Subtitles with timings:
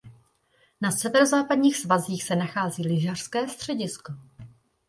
[0.81, 4.13] Na severozápadních svazích se nachází lyžařské středisko.